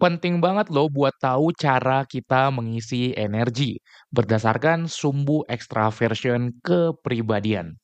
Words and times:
Penting 0.00 0.40
banget 0.40 0.72
loh 0.72 0.88
buat 0.88 1.12
tahu 1.20 1.52
cara 1.52 2.08
kita 2.08 2.48
mengisi 2.48 3.12
energi 3.12 3.84
berdasarkan 4.08 4.88
sumbu 4.88 5.44
extraversion 5.44 6.56
kepribadian. 6.64 7.76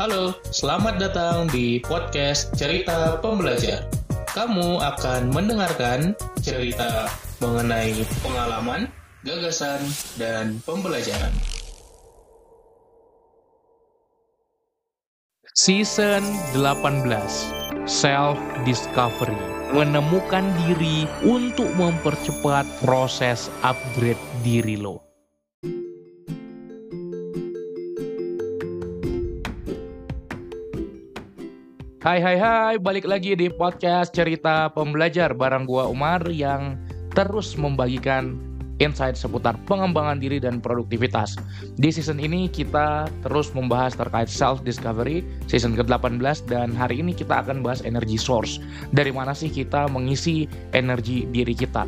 Halo, 0.00 0.32
selamat 0.48 0.96
datang 0.96 1.52
di 1.52 1.84
podcast 1.84 2.48
Cerita 2.56 3.20
Pembelajar. 3.20 3.84
Kamu 4.32 4.80
akan 4.80 5.28
mendengarkan 5.28 6.16
cerita 6.40 7.12
mengenai 7.44 8.08
pengalaman, 8.24 8.88
gagasan, 9.20 9.84
dan 10.16 10.64
pembelajaran. 10.64 11.36
Season 15.52 16.24
18 16.56 17.63
self 17.84 18.40
discovery, 18.64 19.36
menemukan 19.76 20.44
diri 20.64 21.04
untuk 21.20 21.68
mempercepat 21.76 22.64
proses 22.80 23.52
upgrade 23.60 24.20
diri 24.40 24.80
lo. 24.80 25.04
Hai 32.00 32.20
hai 32.20 32.36
hai, 32.36 32.74
balik 32.80 33.08
lagi 33.08 33.32
di 33.32 33.48
podcast 33.48 34.12
cerita 34.12 34.68
pembelajar 34.72 35.32
bareng 35.32 35.64
gua 35.64 35.88
Umar 35.88 36.24
yang 36.28 36.76
terus 37.12 37.56
membagikan 37.56 38.53
insight 38.82 39.14
seputar 39.14 39.54
pengembangan 39.68 40.18
diri 40.18 40.42
dan 40.42 40.58
produktivitas. 40.58 41.38
Di 41.78 41.94
season 41.94 42.18
ini 42.18 42.50
kita 42.50 43.06
terus 43.22 43.54
membahas 43.54 43.94
terkait 43.94 44.26
self 44.26 44.64
discovery 44.66 45.22
season 45.46 45.78
ke-18 45.78 46.46
dan 46.50 46.74
hari 46.74 46.98
ini 47.02 47.14
kita 47.14 47.44
akan 47.44 47.62
bahas 47.62 47.84
energy 47.86 48.18
source. 48.18 48.58
Dari 48.90 49.14
mana 49.14 49.36
sih 49.36 49.52
kita 49.52 49.86
mengisi 49.90 50.50
energi 50.74 51.28
diri 51.30 51.54
kita? 51.54 51.86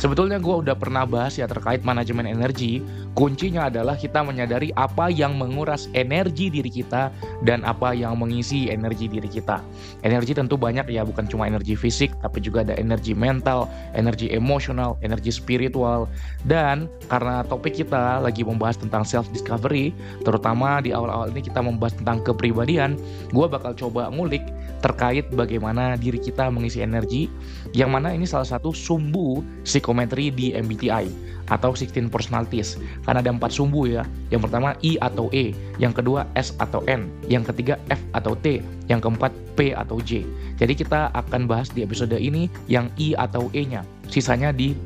Sebetulnya 0.00 0.40
gue 0.40 0.64
udah 0.64 0.72
pernah 0.72 1.04
bahas 1.04 1.36
ya 1.36 1.44
terkait 1.44 1.84
manajemen 1.84 2.24
energi. 2.24 2.80
Kuncinya 3.12 3.68
adalah 3.68 4.00
kita 4.00 4.24
menyadari 4.24 4.72
apa 4.72 5.12
yang 5.12 5.36
menguras 5.36 5.92
energi 5.92 6.48
diri 6.48 6.72
kita 6.72 7.12
dan 7.44 7.60
apa 7.68 7.92
yang 7.92 8.16
mengisi 8.16 8.72
energi 8.72 9.12
diri 9.12 9.28
kita. 9.28 9.60
Energi 10.00 10.32
tentu 10.32 10.56
banyak 10.56 10.88
ya, 10.88 11.04
bukan 11.04 11.28
cuma 11.28 11.44
energi 11.44 11.76
fisik, 11.76 12.16
tapi 12.24 12.40
juga 12.40 12.64
ada 12.64 12.72
energi 12.80 13.12
mental, 13.12 13.68
energi 13.92 14.32
emosional, 14.32 14.96
energi 15.04 15.28
spiritual. 15.28 16.08
Dan 16.48 16.88
karena 17.12 17.44
topik 17.44 17.76
kita 17.76 18.24
lagi 18.24 18.40
membahas 18.40 18.80
tentang 18.80 19.04
self 19.04 19.28
discovery, 19.36 19.92
terutama 20.24 20.80
di 20.80 20.96
awal-awal 20.96 21.28
ini 21.28 21.44
kita 21.44 21.60
membahas 21.60 21.92
tentang 22.00 22.24
kepribadian, 22.24 22.96
gue 23.36 23.46
bakal 23.52 23.76
coba 23.76 24.08
ngulik 24.08 24.48
terkait 24.80 25.28
bagaimana 25.36 26.00
diri 26.00 26.16
kita 26.16 26.48
mengisi 26.48 26.80
energi, 26.80 27.28
yang 27.76 27.92
mana 27.92 28.16
ini 28.16 28.24
salah 28.24 28.48
satu 28.48 28.72
sumbu 28.72 29.44
psikometri 29.90 30.30
di 30.30 30.54
MBTI 30.54 31.10
atau 31.50 31.74
16 31.74 32.06
personalities. 32.14 32.78
Karena 33.02 33.18
ada 33.18 33.34
empat 33.34 33.50
sumbu 33.50 33.90
ya. 33.90 34.06
Yang 34.30 34.46
pertama 34.46 34.78
I 34.86 34.94
atau 35.02 35.26
E, 35.34 35.50
yang 35.82 35.90
kedua 35.90 36.30
S 36.38 36.54
atau 36.62 36.86
N, 36.86 37.10
yang 37.26 37.42
ketiga 37.42 37.74
F 37.90 37.98
atau 38.14 38.38
T, 38.38 38.62
yang 38.86 39.02
keempat 39.02 39.34
P 39.58 39.74
atau 39.74 39.98
J. 39.98 40.22
Jadi 40.62 40.78
kita 40.78 41.10
akan 41.10 41.50
bahas 41.50 41.66
di 41.74 41.82
episode 41.82 42.14
ini 42.14 42.46
yang 42.70 42.86
I 43.02 43.18
atau 43.18 43.50
E-nya. 43.50 43.82
Sisanya 44.06 44.54
di 44.54 44.78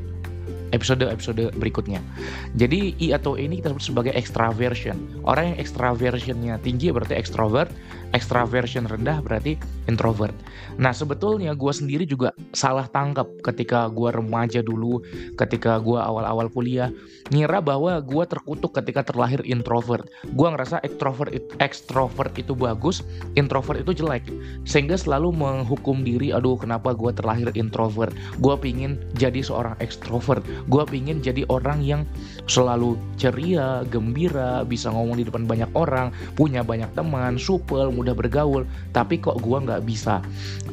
episode-episode 0.73 1.53
berikutnya. 1.61 2.01
Jadi 2.57 2.97
I 2.97 3.13
atau 3.13 3.37
E 3.37 3.45
ini 3.45 3.61
kita 3.61 3.77
sebut 3.77 3.85
sebagai 3.85 4.13
extraversion. 4.17 4.97
Orang 5.21 5.53
yang 5.53 5.57
extraversionnya 5.61 6.57
tinggi 6.65 6.89
berarti 6.89 7.13
extrovert, 7.13 7.69
extraversion 8.13 8.85
rendah 8.85 9.23
berarti 9.23 9.57
introvert. 9.87 10.35
Nah 10.77 10.91
sebetulnya 10.91 11.55
gue 11.55 11.71
sendiri 11.71 12.03
juga 12.03 12.35
salah 12.51 12.85
tangkap 12.91 13.25
ketika 13.41 13.87
gue 13.89 14.11
remaja 14.11 14.59
dulu, 14.59 15.01
ketika 15.39 15.79
gue 15.79 15.97
awal-awal 15.97 16.51
kuliah, 16.51 16.91
ngira 17.31 17.63
bahwa 17.63 17.97
gue 18.03 18.23
terkutuk 18.27 18.75
ketika 18.77 19.01
terlahir 19.07 19.41
introvert. 19.47 20.05
Gue 20.35 20.47
ngerasa 20.51 20.83
extrovert 20.83 21.31
extrovert 21.63 22.33
itu 22.35 22.53
bagus, 22.53 23.01
introvert 23.39 23.81
itu 23.81 24.03
jelek, 24.03 24.27
sehingga 24.67 24.99
selalu 24.99 25.31
menghukum 25.33 26.03
diri, 26.03 26.35
aduh 26.35 26.59
kenapa 26.59 26.91
gue 26.91 27.15
terlahir 27.15 27.49
introvert. 27.55 28.11
Gue 28.43 28.59
pingin 28.59 28.99
jadi 29.15 29.39
seorang 29.39 29.79
extrovert 29.79 30.43
gue 30.65 30.83
pingin 30.89 31.21
jadi 31.21 31.45
orang 31.47 31.79
yang 31.85 32.01
selalu 32.49 32.97
ceria, 33.15 33.85
gembira, 33.87 34.65
bisa 34.65 34.89
ngomong 34.89 35.21
di 35.21 35.25
depan 35.27 35.45
banyak 35.45 35.69
orang, 35.77 36.11
punya 36.35 36.65
banyak 36.65 36.89
teman, 36.97 37.37
supel, 37.39 37.93
mudah 37.95 38.13
bergaul. 38.13 38.67
Tapi 38.91 39.23
kok 39.23 39.39
gue 39.39 39.57
nggak 39.57 39.87
bisa. 39.87 40.19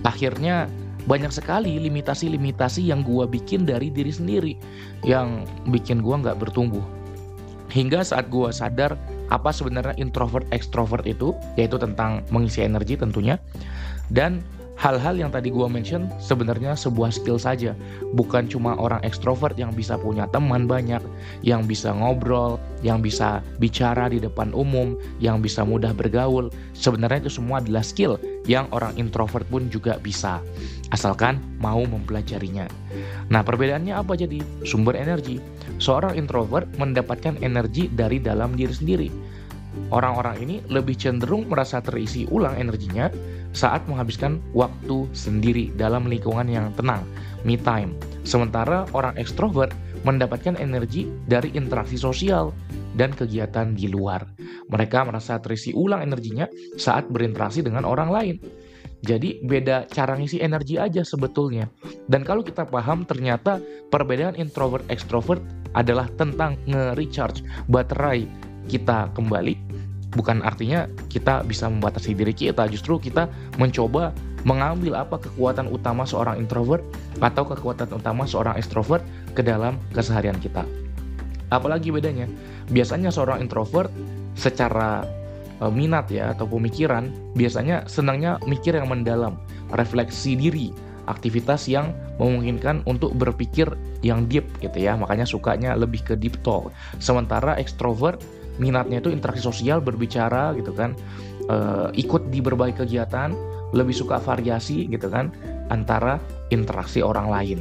Akhirnya 0.03 0.67
banyak 1.07 1.35
sekali 1.35 1.79
limitasi-limitasi 1.83 2.87
yang 2.87 3.03
gue 3.03 3.27
bikin 3.27 3.67
dari 3.67 3.91
diri 3.91 4.13
sendiri 4.15 4.55
yang 5.03 5.47
bikin 5.71 6.03
gue 6.03 6.15
nggak 6.15 6.39
bertumbuh. 6.39 6.83
Hingga 7.73 8.05
saat 8.05 8.29
gue 8.29 8.53
sadar 8.53 8.95
apa 9.33 9.49
sebenarnya 9.49 9.97
introvert 9.97 10.45
extrovert 10.53 11.09
itu, 11.09 11.33
yaitu 11.57 11.81
tentang 11.81 12.21
mengisi 12.29 12.61
energi 12.61 13.01
tentunya, 13.01 13.41
dan 14.13 14.45
hal-hal 14.83 15.15
yang 15.15 15.31
tadi 15.31 15.55
gue 15.55 15.63
mention 15.71 16.11
sebenarnya 16.19 16.75
sebuah 16.75 17.15
skill 17.15 17.39
saja. 17.39 17.79
Bukan 18.19 18.51
cuma 18.51 18.75
orang 18.75 18.99
ekstrovert 19.07 19.55
yang 19.55 19.71
bisa 19.71 19.95
punya 19.95 20.27
teman 20.35 20.67
banyak, 20.67 20.99
yang 21.47 21.63
bisa 21.71 21.95
ngobrol, 21.95 22.59
yang 22.83 22.99
bisa 22.99 23.39
bicara 23.63 24.11
di 24.11 24.19
depan 24.19 24.51
umum, 24.51 24.99
yang 25.23 25.39
bisa 25.39 25.63
mudah 25.63 25.95
bergaul. 25.95 26.51
Sebenarnya 26.75 27.31
itu 27.31 27.39
semua 27.39 27.63
adalah 27.63 27.87
skill 27.87 28.19
yang 28.51 28.67
orang 28.75 28.99
introvert 28.99 29.47
pun 29.47 29.71
juga 29.71 30.03
bisa. 30.03 30.43
Asalkan 30.91 31.39
mau 31.63 31.87
mempelajarinya. 31.87 32.67
Nah 33.31 33.47
perbedaannya 33.47 33.95
apa 33.95 34.19
jadi? 34.19 34.43
Sumber 34.67 34.99
energi. 34.99 35.39
Seorang 35.79 36.19
introvert 36.19 36.67
mendapatkan 36.75 37.39
energi 37.39 37.87
dari 37.87 38.19
dalam 38.19 38.59
diri 38.59 38.75
sendiri. 38.75 39.09
Orang-orang 39.93 40.41
ini 40.41 40.57
lebih 40.69 40.97
cenderung 40.97 41.49
merasa 41.49 41.81
terisi 41.85 42.25
ulang 42.29 42.57
energinya 42.57 43.13
saat 43.53 43.85
menghabiskan 43.85 44.41
waktu 44.57 45.05
sendiri 45.13 45.73
dalam 45.77 46.09
lingkungan 46.09 46.49
yang 46.49 46.73
tenang, 46.77 47.05
me 47.45 47.61
time. 47.61 47.93
Sementara 48.25 48.89
orang 48.97 49.17
ekstrovert 49.21 49.73
mendapatkan 50.03 50.59
energi 50.59 51.07
dari 51.29 51.53
interaksi 51.55 52.01
sosial 52.01 52.51
dan 52.97 53.13
kegiatan 53.13 53.73
di 53.73 53.89
luar. 53.89 54.25
Mereka 54.69 55.05
merasa 55.09 55.41
terisi 55.41 55.73
ulang 55.73 56.05
energinya 56.05 56.49
saat 56.77 57.09
berinteraksi 57.09 57.61
dengan 57.65 57.85
orang 57.85 58.11
lain. 58.13 58.37
Jadi 59.03 59.43
beda 59.43 59.91
cara 59.91 60.15
ngisi 60.15 60.39
energi 60.39 60.79
aja 60.79 61.03
sebetulnya. 61.03 61.67
Dan 62.07 62.23
kalau 62.23 62.47
kita 62.47 62.63
paham 62.63 63.03
ternyata 63.03 63.59
perbedaan 63.91 64.39
introvert 64.39 64.87
extrovert 64.87 65.43
adalah 65.75 66.07
tentang 66.15 66.55
nge-recharge 66.71 67.43
baterai 67.67 68.29
kita 68.71 69.11
kembali 69.15 69.59
bukan 70.13 70.45
artinya 70.45 70.85
kita 71.09 71.41
bisa 71.45 71.67
membatasi 71.73 72.13
diri 72.13 72.37
kita 72.37 72.69
justru 72.69 73.01
kita 73.01 73.29
mencoba 73.57 74.13
mengambil 74.43 74.99
apa 74.99 75.23
kekuatan 75.23 75.71
utama 75.71 76.03
seorang 76.03 76.39
introvert 76.39 76.83
atau 77.23 77.47
kekuatan 77.47 77.89
utama 77.95 78.27
seorang 78.27 78.59
extrovert 78.59 79.03
ke 79.33 79.41
dalam 79.41 79.79
keseharian 79.95 80.37
kita. 80.43 80.67
Apalagi 81.53 81.95
bedanya 81.95 82.27
biasanya 82.73 83.13
seorang 83.13 83.39
introvert 83.45 83.93
secara 84.35 85.07
e, 85.63 85.65
minat 85.71 86.11
ya 86.11 86.33
atau 86.35 86.49
pemikiran 86.49 87.13
biasanya 87.39 87.87
senangnya 87.87 88.41
mikir 88.49 88.75
yang 88.75 88.91
mendalam 88.91 89.39
refleksi 89.77 90.35
diri 90.35 90.73
aktivitas 91.07 91.67
yang 91.67 91.91
memungkinkan 92.19 92.87
untuk 92.87 93.15
berpikir 93.19 93.67
yang 94.07 94.27
deep 94.31 94.47
gitu 94.63 94.79
ya 94.79 94.95
makanya 94.95 95.27
sukanya 95.27 95.75
lebih 95.79 96.03
ke 96.03 96.15
deep 96.19 96.35
talk. 96.43 96.75
Sementara 96.99 97.55
extrovert 97.59 98.19
minatnya 98.61 99.01
itu 99.01 99.09
interaksi 99.09 99.41
sosial 99.41 99.81
berbicara 99.81 100.53
gitu 100.59 100.73
kan 100.77 100.93
uh, 101.49 101.89
ikut 101.97 102.29
di 102.29 102.45
berbagai 102.45 102.85
kegiatan 102.85 103.33
lebih 103.73 103.97
suka 103.97 104.21
variasi 104.21 104.85
gitu 104.89 105.09
kan 105.09 105.33
antara 105.73 106.21
interaksi 106.53 107.01
orang 107.01 107.33
lain. 107.33 107.59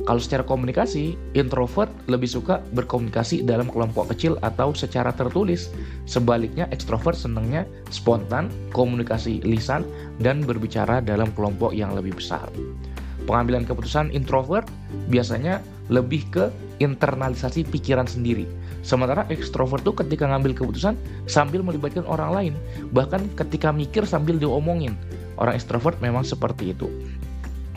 Kalau 0.00 0.16
secara 0.16 0.40
komunikasi 0.40 1.12
introvert 1.36 1.92
lebih 2.08 2.24
suka 2.24 2.64
berkomunikasi 2.72 3.44
dalam 3.44 3.68
kelompok 3.68 4.08
kecil 4.16 4.40
atau 4.40 4.72
secara 4.72 5.12
tertulis. 5.12 5.68
Sebaliknya 6.08 6.64
ekstrovert 6.72 7.20
senangnya 7.20 7.68
spontan 7.92 8.48
komunikasi 8.72 9.44
lisan 9.44 9.84
dan 10.16 10.40
berbicara 10.40 11.04
dalam 11.04 11.28
kelompok 11.36 11.76
yang 11.76 11.92
lebih 11.92 12.16
besar. 12.16 12.48
Pengambilan 13.28 13.68
keputusan 13.68 14.08
introvert 14.16 14.64
biasanya 15.12 15.60
lebih 15.90 16.22
ke 16.30 16.48
internalisasi 16.78 17.66
pikiran 17.66 18.06
sendiri 18.06 18.46
Sementara 18.80 19.28
ekstrovert 19.28 19.84
tuh 19.84 19.92
ketika 19.92 20.24
ngambil 20.24 20.56
keputusan 20.56 20.96
sambil 21.28 21.60
melibatkan 21.60 22.04
orang 22.08 22.30
lain, 22.32 22.54
bahkan 22.96 23.28
ketika 23.36 23.68
mikir 23.68 24.08
sambil 24.08 24.40
diomongin. 24.40 24.96
Orang 25.36 25.56
ekstrovert 25.56 26.00
memang 26.00 26.24
seperti 26.24 26.72
itu. 26.72 26.88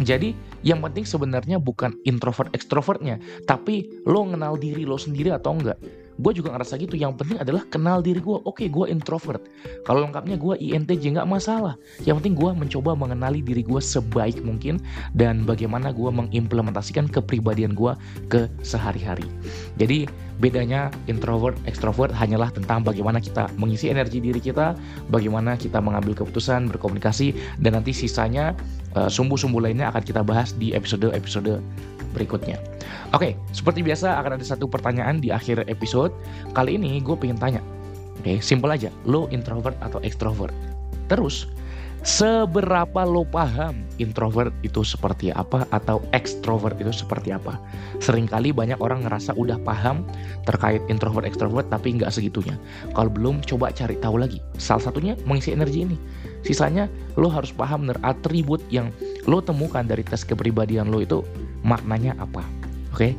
Jadi 0.01 0.33
yang 0.65 0.81
penting 0.81 1.05
sebenarnya 1.05 1.59
bukan 1.61 1.93
introvert 2.07 2.49
ekstrovertnya, 2.55 3.19
tapi 3.45 3.87
lo 4.07 4.25
kenal 4.25 4.57
diri 4.57 4.87
lo 4.87 4.97
sendiri 4.97 5.29
atau 5.31 5.53
enggak. 5.59 5.77
Gue 6.17 6.31
juga 6.33 6.53
ngerasa 6.53 6.77
gitu. 6.81 6.95
Yang 6.97 7.23
penting 7.23 7.37
adalah 7.41 7.63
kenal 7.69 7.99
diri 8.03 8.19
gue 8.19 8.37
oke 8.43 8.65
gue 8.65 8.85
introvert. 8.89 9.41
Kalau 9.87 10.05
lengkapnya 10.05 10.37
gue 10.37 10.55
INTJ 10.59 11.19
nggak 11.19 11.29
masalah. 11.29 11.77
Yang 12.03 12.23
penting 12.23 12.35
gue 12.37 12.51
mencoba 12.53 12.91
mengenali 12.93 13.39
diri 13.41 13.65
gue 13.65 13.81
sebaik 13.81 14.41
mungkin 14.41 14.81
dan 15.15 15.43
bagaimana 15.47 15.93
gue 15.95 16.09
mengimplementasikan 16.09 17.09
kepribadian 17.09 17.73
gue 17.73 17.93
ke 18.29 18.49
sehari-hari. 18.61 19.25
Jadi 19.77 20.05
bedanya 20.41 20.89
introvert 21.05 21.53
extrovert 21.69 22.09
hanyalah 22.09 22.49
tentang 22.49 22.81
bagaimana 22.81 23.21
kita 23.21 23.49
mengisi 23.59 23.93
energi 23.93 24.17
diri 24.17 24.41
kita 24.41 24.73
bagaimana 25.13 25.53
kita 25.53 25.77
mengambil 25.77 26.17
keputusan 26.17 26.69
berkomunikasi 26.73 27.37
dan 27.61 27.77
nanti 27.77 27.93
sisanya 27.93 28.57
uh, 28.97 29.09
sumbu-sumbu 29.09 29.61
lainnya 29.61 29.93
akan 29.93 30.01
kita 30.01 30.25
bahas 30.25 30.55
di 30.57 30.73
episode-episode 30.73 31.61
berikutnya. 32.13 32.61
Oke, 33.13 33.33
seperti 33.49 33.81
biasa 33.81 34.21
akan 34.21 34.37
ada 34.37 34.45
satu 34.45 34.69
pertanyaan 34.69 35.17
di 35.17 35.33
akhir 35.33 35.65
episode. 35.65 36.13
Kali 36.53 36.77
ini 36.77 37.01
gue 37.01 37.17
pengen 37.17 37.37
tanya. 37.37 37.61
Oke, 38.21 38.39
simpel 38.39 38.71
aja. 38.71 38.93
Lo 39.03 39.27
introvert 39.33 39.75
atau 39.81 39.99
extrovert? 40.05 40.53
Terus, 41.11 41.49
seberapa 42.03 43.03
lo 43.03 43.27
paham 43.27 43.83
introvert 43.99 44.51
itu 44.63 44.83
seperti 44.83 45.31
apa 45.31 45.67
atau 45.71 45.99
extrovert 46.15 46.79
itu 46.79 46.91
seperti 46.91 47.35
apa. 47.35 47.59
Seringkali 47.99 48.55
banyak 48.55 48.79
orang 48.79 49.03
ngerasa 49.03 49.35
udah 49.35 49.59
paham 49.61 50.07
terkait 50.47 50.79
introvert 50.87 51.27
extrovert 51.27 51.67
tapi 51.67 51.99
nggak 51.99 52.11
segitunya. 52.11 52.55
Kalau 52.95 53.11
belum 53.11 53.43
coba 53.43 53.71
cari 53.75 53.99
tahu 53.99 54.19
lagi. 54.19 54.39
Salah 54.55 54.87
satunya 54.91 55.19
mengisi 55.27 55.55
energi 55.55 55.83
ini. 55.83 55.97
Sisanya 56.43 56.91
lo 57.15 57.31
harus 57.31 57.55
paham 57.55 57.87
bener 57.87 57.99
atribut 58.03 58.59
yang 58.67 58.91
lo 59.27 59.39
temukan 59.39 59.87
dari 59.87 60.03
tes 60.03 60.27
kepribadian 60.27 60.91
lo 60.91 60.99
itu 60.99 61.23
maknanya 61.63 62.13
apa. 62.19 62.43
Oke? 62.93 63.17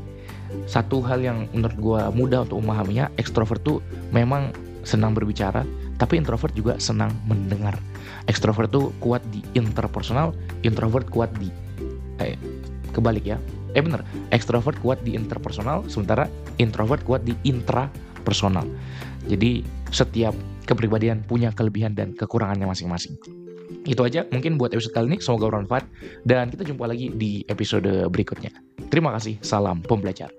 Satu 0.70 1.02
hal 1.02 1.24
yang 1.24 1.50
menurut 1.50 1.76
gue 1.80 2.02
mudah 2.14 2.46
untuk 2.46 2.62
memahaminya, 2.62 3.10
extrovert 3.18 3.64
tuh 3.66 3.82
memang 4.14 4.54
senang 4.86 5.16
berbicara, 5.16 5.66
tapi 5.98 6.20
introvert 6.20 6.54
juga 6.54 6.78
senang 6.78 7.10
mendengar. 7.26 7.74
Extrovert 8.30 8.70
tuh 8.70 8.94
kuat 9.02 9.24
di 9.34 9.42
interpersonal, 9.58 10.36
introvert 10.62 11.08
kuat 11.10 11.32
di 11.40 11.50
eh, 12.22 12.38
kebalik 12.94 13.24
ya. 13.26 13.40
Eh 13.74 13.82
bener, 13.82 14.06
extrovert 14.30 14.78
kuat 14.78 15.02
di 15.02 15.18
interpersonal, 15.18 15.82
sementara 15.90 16.30
introvert 16.62 17.02
kuat 17.02 17.26
di 17.26 17.34
intrapersonal. 17.42 18.62
Jadi 19.26 19.66
setiap 19.90 20.36
kepribadian 20.68 21.26
punya 21.26 21.50
kelebihan 21.50 21.98
dan 21.98 22.14
kekurangannya 22.14 22.70
masing-masing. 22.70 23.18
Itu 23.84 24.04
aja 24.04 24.24
mungkin 24.30 24.56
buat 24.60 24.72
episode 24.72 24.94
kali 24.94 25.06
ini, 25.14 25.18
semoga 25.20 25.48
bermanfaat 25.50 25.84
dan 26.24 26.52
kita 26.52 26.64
jumpa 26.64 26.84
lagi 26.88 27.12
di 27.12 27.44
episode 27.48 28.08
berikutnya. 28.12 28.52
Terima 28.88 29.12
kasih, 29.16 29.40
salam 29.40 29.80
pembelajar. 29.84 30.30